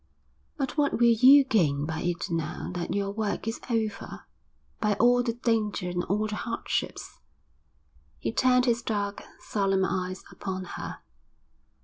'But 0.57 0.77
what 0.77 0.93
will 0.93 1.11
you 1.13 1.43
gain 1.43 1.85
by 1.85 2.01
it 2.01 2.31
now 2.31 2.71
that 2.73 2.91
your 2.95 3.11
work 3.11 3.47
is 3.47 3.59
over 3.69 4.23
by 4.79 4.95
all 4.95 5.21
the 5.21 5.33
danger 5.33 5.87
and 5.91 6.03
all 6.05 6.25
the 6.25 6.37
hardships?' 6.37 7.19
He 8.17 8.31
turned 8.31 8.65
his 8.65 8.81
dark, 8.81 9.21
solemn 9.41 9.85
eyes 9.85 10.23
upon 10.31 10.63
her. 10.63 11.03